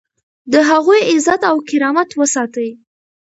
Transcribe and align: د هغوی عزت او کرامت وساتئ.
د 0.53 0.53
هغوی 0.69 0.99
عزت 1.11 1.41
او 1.51 1.57
کرامت 1.69 2.09
وساتئ. 2.19 2.69